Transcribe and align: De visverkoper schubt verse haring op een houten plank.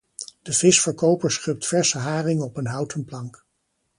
De 0.45 0.53
visverkoper 0.59 1.29
schubt 1.33 1.65
verse 1.67 1.97
haring 1.99 2.41
op 2.41 2.57
een 2.57 2.67
houten 2.67 3.05
plank. 3.05 3.45